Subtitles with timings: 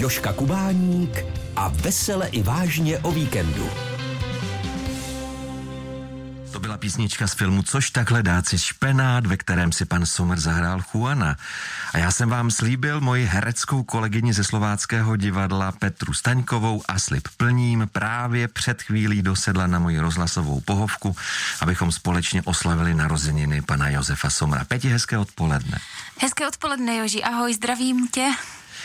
[0.00, 1.24] Joška Kubáník
[1.56, 3.70] a vesele i vážně o víkendu.
[6.52, 10.80] To byla písnička z filmu Což takhle dáci špenát, ve kterém si pan Sommer zahrál
[10.94, 11.36] Juana.
[11.92, 17.28] A já jsem vám slíbil moji hereckou kolegyni ze slováckého divadla Petru Staňkovou a slib
[17.36, 21.16] plním právě před chvílí dosedla na moji rozhlasovou pohovku,
[21.60, 24.64] abychom společně oslavili narozeniny pana Josefa Somra.
[24.64, 25.78] Peti, hezké odpoledne.
[26.18, 27.22] Hezké odpoledne, Joži.
[27.22, 28.30] Ahoj, zdravím tě.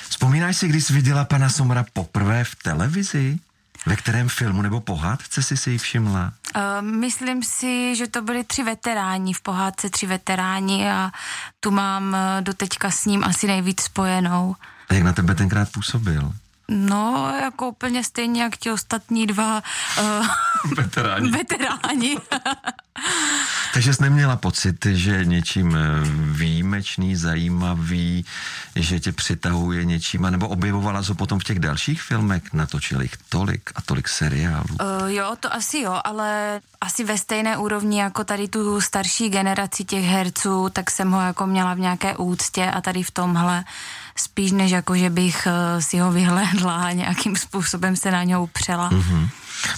[0.09, 3.39] Vzpomínáš si, když jsi viděla pana Somra poprvé v televizi?
[3.85, 6.31] Ve kterém filmu nebo pohádce jsi si ji všimla?
[6.55, 11.11] Uh, myslím si, že to byli tři veteráni, v pohádce tři veteráni a
[11.59, 14.55] tu mám eh, doteďka s ním asi nejvíc spojenou.
[14.89, 16.33] A jak na tebe tenkrát působil?
[16.69, 19.63] No, jako úplně stejně jak ti ostatní dva
[20.01, 20.27] uh,
[20.75, 21.31] veteráni.
[21.37, 22.17] veteráni.
[23.75, 25.79] Takže jsi neměla pocit, že něčím eh,
[26.31, 28.25] výjimečný, zajímavý,
[28.75, 33.71] že tě přitahuje něčím, nebo objevovala se potom v těch dalších filmech, natočili jich tolik
[33.75, 34.65] a tolik seriálů?
[34.81, 39.83] Uh, jo, to asi jo, ale asi ve stejné úrovni jako tady tu starší generaci
[39.83, 43.63] těch herců, tak jsem ho jako měla v nějaké úctě a tady v tomhle
[44.17, 48.43] spíš než jako, že bych uh, si ho vyhlédla a nějakým způsobem se na něho
[48.43, 48.89] upřela.
[48.89, 49.29] Mm-hmm.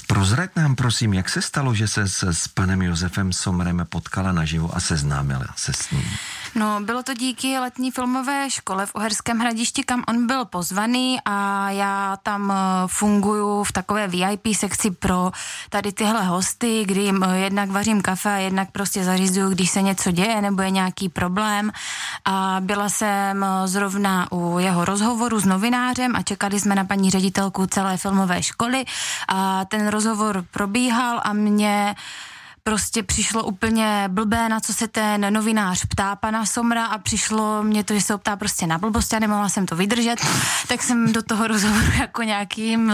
[0.07, 4.75] Prozrať nám prosím, jak se stalo, že se s, s panem Josefem Somrem potkala naživo
[4.75, 6.03] a seznámila se s ním?
[6.57, 11.69] No, bylo to díky letní filmové škole v Uherském hradišti, kam on byl pozvaný a
[11.69, 12.55] já tam eh,
[12.87, 15.31] funguju v takové VIP sekci pro
[15.69, 19.81] tady tyhle hosty, kdy jim eh, jednak vařím kafe a jednak prostě zařizuju, když se
[19.81, 21.71] něco děje nebo je nějaký problém.
[22.25, 27.09] A byla jsem eh, zrovna u jeho rozhovoru s novinářem a čekali jsme na paní
[27.09, 28.85] ředitelku celé filmové školy
[29.27, 31.95] a ten rozhovor probíhal a mě
[32.67, 37.83] prostě přišlo úplně blbé, na co se ten novinář ptá pana Somra a přišlo mě
[37.83, 40.15] to, že se optá prostě na blbost a nemohla jsem to vydržet,
[40.67, 42.93] tak jsem do toho rozhovoru jako nějakým uh,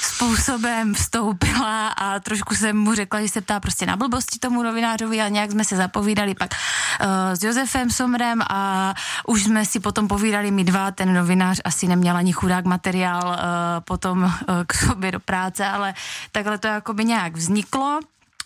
[0.00, 5.20] způsobem vstoupila a trošku jsem mu řekla, že se ptá prostě na blbosti tomu novinářovi
[5.20, 8.94] a nějak jsme se zapovídali pak uh, s Josefem Somrem a
[9.26, 13.36] už jsme si potom povídali my dva, ten novinář asi neměl ani chudák materiál uh,
[13.80, 14.32] potom
[14.66, 15.94] k sobě do práce, ale
[16.32, 18.00] takhle to jako by nějak vzniklo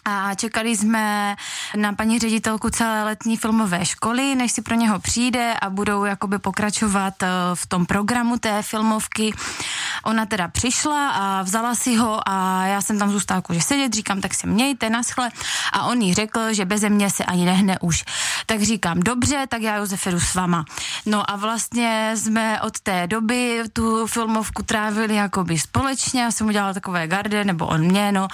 [0.09, 1.37] a čekali jsme
[1.77, 6.39] na paní ředitelku celé letní filmové školy, než si pro něho přijde a budou jakoby
[6.39, 9.33] pokračovat eh, v tom programu té filmovky.
[10.09, 14.21] Ona teda přišla a vzala si ho a já jsem tam zůstala jakože sedět, říkám,
[14.21, 15.31] tak se mějte, naschle.
[15.73, 18.05] A on jí řekl, že beze mě se ani nehne už.
[18.47, 20.65] Tak říkám, dobře, tak já Josef jdu s vama.
[21.07, 26.75] No a vlastně jsme od té doby tu filmovku trávili jakoby společně, já jsem udělala
[26.75, 28.29] takové garde, nebo on mě, no.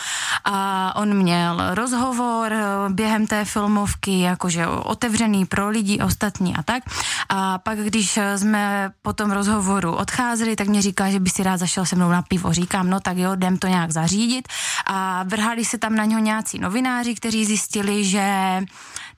[0.44, 6.82] A on měl rozhovor eh, během té filmovky, jakože otevřený pro lidi ostatní a tak.
[7.28, 11.63] A pak, když jsme po tom rozhovoru odcházeli, tak mě říká, že by si rád
[11.64, 12.52] zašel se mnou na pivo.
[12.52, 14.48] Říkám, no tak jo, jdem to nějak zařídit.
[14.86, 18.60] A vrhali se tam na něho nějací novináři, kteří zjistili, že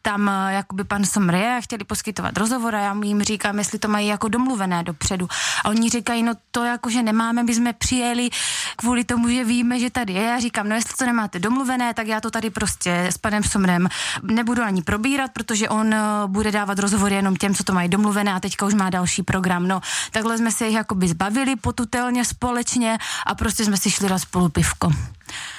[0.06, 4.06] tam eh, jakoby pan Somrie chtěli poskytovat rozhovor a já jim říkám, jestli to mají
[4.06, 5.28] jako domluvené dopředu.
[5.64, 8.30] A oni říkají, no to jakože nemáme, my jsme přijeli
[8.76, 10.22] kvůli tomu, že víme, že tady je.
[10.22, 13.88] Já říkám, no jestli to nemáte domluvené, tak já to tady prostě s panem Somrem
[14.22, 18.34] nebudu ani probírat, protože on eh, bude dávat rozhovory jenom těm, co to mají domluvené
[18.34, 19.68] a teďka už má další program.
[19.68, 19.80] No,
[20.10, 24.48] takhle jsme se jich jakoby zbavili potutelně společně a prostě jsme si šli na spolu
[24.48, 25.15] pivko.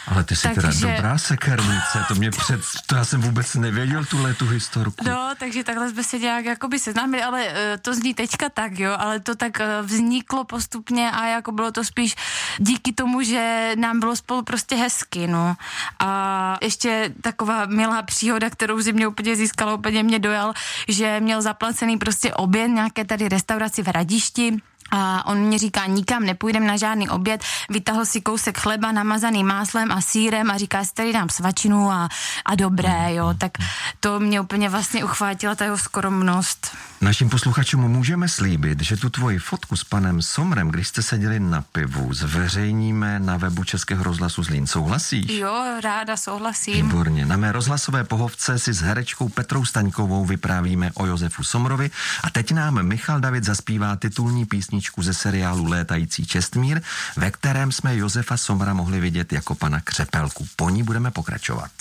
[0.07, 0.61] Ale ty jsi takže...
[0.61, 5.05] teda dobrá sekernice, to mě před, to já jsem vůbec nevěděl tuhle tu historku.
[5.05, 8.95] No, takže takhle jsme se nějak jakoby seznámili, ale uh, to zní teďka tak, jo,
[8.97, 12.16] ale to tak uh, vzniklo postupně a jako bylo to spíš
[12.57, 15.56] díky tomu, že nám bylo spolu prostě hezky, no.
[16.00, 20.53] A ještě taková milá příhoda, kterou si mě úplně získala, úplně mě dojal,
[20.88, 24.57] že měl zaplacený prostě oběd nějaké tady restauraci v Radišti,
[24.91, 29.91] a on mě říká, nikam nepůjdem na žádný oběd, vytahl si kousek chleba namazaný máslem
[29.91, 32.09] a sírem a říká, si tady dám svačinu a,
[32.45, 33.51] a dobré, jo, tak
[33.99, 36.77] to mě úplně vlastně uchvátila ta jeho skromnost.
[37.01, 41.62] Našim posluchačům můžeme slíbit, že tu tvoji fotku s panem Somrem, když jste seděli na
[41.62, 44.67] pivu, zveřejníme na webu Českého rozhlasu Zlín.
[44.67, 45.31] Souhlasíš?
[45.31, 46.85] Jo, ráda souhlasím.
[46.85, 47.25] Výborně.
[47.25, 51.91] Na mé rozhlasové pohovce si s herečkou Petrou Staňkovou vyprávíme o Josefu Somrovi
[52.23, 54.45] a teď nám Michal David zaspívá titulní
[54.77, 56.81] písničku ze seriálu Létající Čestmír,
[57.18, 60.47] ve kterém jsme Josefa Somra mohli vidět jako pana Křepelku.
[60.56, 61.71] Po ní budeme pokračovat.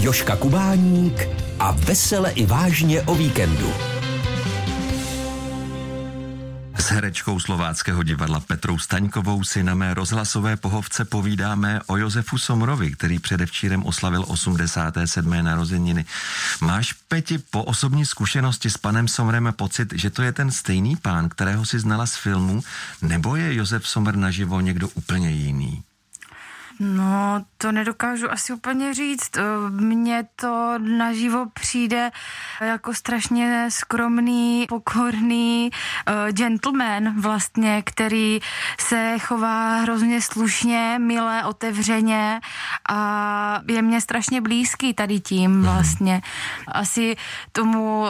[0.00, 1.28] Joška Kubáník
[1.58, 3.97] a vesele i vážně o víkendu.
[6.88, 12.92] S herečkou slováckého divadla Petrou Staňkovou si na mé rozhlasové pohovce povídáme o Josefu Somrovi,
[12.92, 15.44] který předevčírem oslavil 87.
[15.44, 16.04] narozeniny.
[16.60, 21.28] Máš, Peti, po osobní zkušenosti s panem Somrem pocit, že to je ten stejný pán,
[21.28, 22.62] kterého si znala z filmu,
[23.02, 25.82] nebo je Josef Somr naživo někdo úplně jiný?
[26.80, 29.36] No, to nedokážu asi úplně říct.
[29.36, 32.10] Eh, mně to naživo přijde
[32.60, 38.40] jako strašně skromný, pokorný uh, gentleman vlastně, který
[38.80, 42.40] se chová hrozně slušně, milé, otevřeně
[42.88, 45.62] a je mě strašně blízký tady tím mhm.
[45.62, 46.22] vlastně.
[46.68, 47.16] Asi
[47.52, 48.08] tomu uh,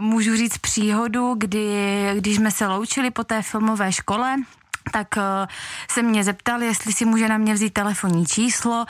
[0.00, 4.36] můžu říct příhodu, kdy, když jsme se loučili po té filmové škole,
[4.92, 5.22] tak uh,
[5.90, 8.84] se mě zeptal, jestli si může na mě vzít telefonní číslo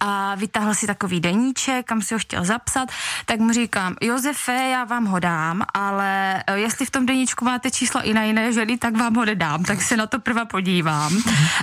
[0.00, 2.88] a vytáhl si takový deníček, kam si ho chtěl zapsat,
[3.24, 7.70] tak mu říkám, Josefe, já vám ho dám, ale uh, jestli v tom deníčku máte
[7.70, 11.12] číslo i na jiné ženy, tak vám ho nedám, tak se na to prva podívám.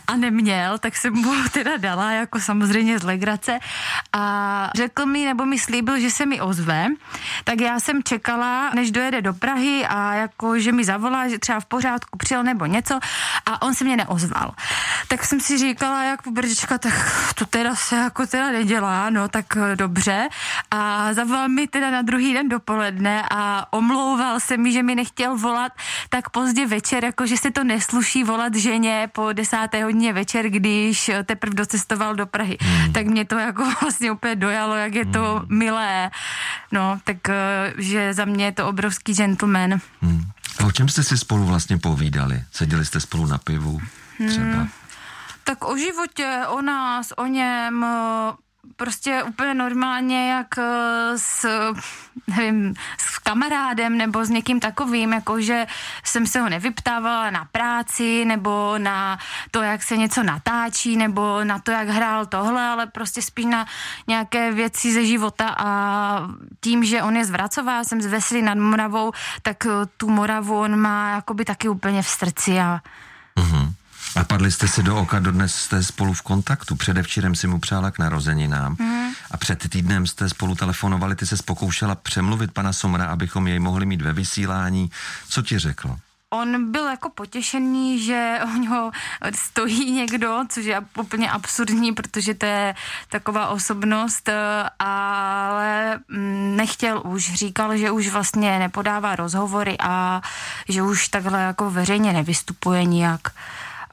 [0.08, 3.60] A neměl, tak jsem mu ho teda dala, jako samozřejmě z legrace.
[4.14, 6.88] A řekl mi, nebo mi slíbil, že se mi ozve,
[7.44, 11.60] tak já jsem čekala, než dojede do Prahy a jako, že mi zavolá, že třeba
[11.60, 13.00] v pořádku přijel nebo něco.
[13.46, 14.52] A on on se mě neozval.
[15.08, 16.94] Tak jsem si říkala, jak brdička, tak
[17.36, 19.46] to teda se jako teda nedělá, no tak
[19.76, 20.28] dobře.
[20.72, 25.38] A zavolal mi teda na druhý den dopoledne a omlouval se mi, že mi nechtěl
[25.38, 25.72] volat
[26.10, 31.12] tak pozdě večer, jako že se to nesluší volat ženě po desáté hodině večer, když
[31.26, 32.58] teprve docestoval do Prahy.
[32.62, 32.94] Hmm.
[32.94, 35.58] Tak mě to jako vlastně úplně dojalo, jak je to hmm.
[35.58, 36.12] milé.
[36.72, 39.80] No, tak eh, že za mě je to obrovský gentleman.
[40.02, 40.31] Hmm.
[40.62, 42.44] A o čem jste si spolu vlastně povídali?
[42.52, 43.82] Seděli jste spolu na pivu
[44.28, 44.46] třeba?
[44.46, 44.70] Hmm,
[45.44, 47.86] tak o životě, o nás, o něm,
[48.76, 50.64] prostě úplně normálně, jak eh,
[51.16, 51.46] s,
[52.28, 55.68] nevím, s kamarádem nebo s někým takovým, jako že
[56.04, 59.20] jsem se ho nevyptávala na práci nebo na
[59.52, 63.66] to, jak se něco natáčí nebo na to, jak hrál tohle, ale prostě spíš na
[64.08, 65.68] nějaké věci ze života a
[66.62, 69.12] tím, že on je z Vracová, jsem z Vesly nad Moravou,
[69.42, 72.80] tak eh, tu Moravu on má jakoby taky úplně v srdci a.
[74.32, 76.76] A padli jste si do oka, dodnes jste spolu v kontaktu.
[76.76, 79.10] Předevčírem si mu přála k narozeninám mm.
[79.32, 83.86] a před týdnem jste spolu telefonovali, ty se pokoušela přemluvit pana Somra, abychom jej mohli
[83.86, 84.92] mít ve vysílání.
[85.30, 85.96] Co ti řekl?
[86.30, 88.92] On byl jako potěšený, že o něho
[89.36, 92.76] stojí někdo, což je úplně absurdní, protože to je
[93.10, 94.30] taková osobnost,
[94.80, 100.22] ale mm, nechtěl už, říkal, že už vlastně nepodává rozhovory a
[100.70, 103.22] že už takhle jako veřejně nevystupuje nijak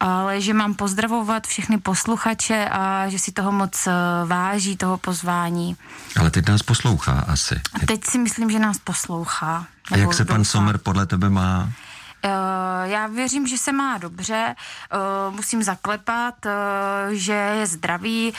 [0.01, 3.93] ale že mám pozdravovat všechny posluchače a že si toho moc eh,
[4.27, 5.77] váží, toho pozvání.
[6.21, 7.61] Ale teď nás poslouchá asi.
[7.87, 9.67] Teď si myslím, že nás poslouchá.
[9.93, 11.73] A jak se pan Sommer podle tebe má?
[12.23, 14.97] Eh, já věřím, že se má dobře, eh,
[15.31, 16.51] musím zaklepat, eh,
[17.15, 18.33] že je zdravý,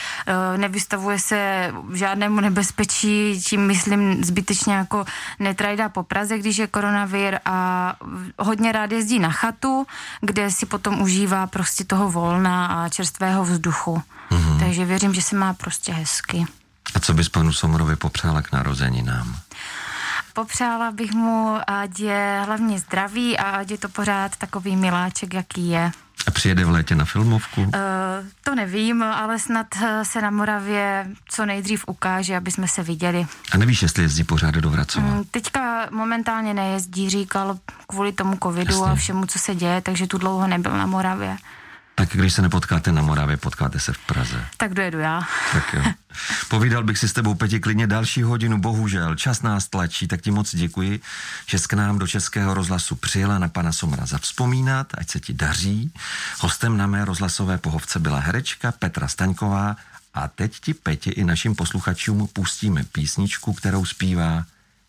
[0.56, 5.04] nevystavuje se žádnému nebezpečí, tím myslím zbytečně jako
[5.38, 7.94] netrajda po Praze, když je koronavir a
[8.38, 9.86] hodně rád jezdí na chatu,
[10.20, 14.02] kde si potom užívá prostě toho volna a čerstvého vzduchu.
[14.30, 14.60] Mm-hmm.
[14.60, 16.46] Takže věřím, že se má prostě hezky.
[16.94, 19.36] A co bys panu Somrovi popřála k narozeninám?
[20.32, 25.68] Popřála bych mu, ať je hlavně zdravý a ať je to pořád takový miláček, jaký
[25.68, 25.90] je.
[26.26, 27.62] A přijede v létě na filmovku?
[27.62, 27.68] Uh,
[28.44, 33.26] to nevím, ale snad eh, se na Moravě co nejdřív ukáže, aby jsme se viděli.
[33.52, 35.06] A nevíš, jestli jezdí pořád do Vracova?
[35.06, 38.92] Um, teďka momentálně nejezdí, říkal kvůli tomu covidu Jasně.
[38.92, 41.36] a všemu, co se děje, takže tu dlouho nebyl na Moravě.
[42.00, 44.46] Tak když se nepotkáte na Moravě, potkáte se v Praze.
[44.56, 45.22] Tak dojedu já.
[45.52, 45.82] Tak jo.
[46.48, 49.14] Povídal bych si s tebou, Peti, klidně další hodinu, bohužel.
[49.14, 51.00] Čas nás tlačí, tak ti moc děkuji,
[51.46, 55.32] že jsi k nám do Českého rozhlasu přijela na pana Somra zavzpomínat, ať se ti
[55.32, 55.92] daří.
[56.38, 59.76] Hostem na mé rozhlasové pohovce byla herečka Petra Staňková
[60.14, 64.44] a teď ti, Peti, i našim posluchačům pustíme písničku, kterou zpívá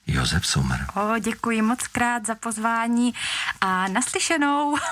[0.07, 0.85] Josef Sommer.
[0.95, 3.13] O, děkuji moc krát za pozvání
[3.61, 4.77] a naslyšenou.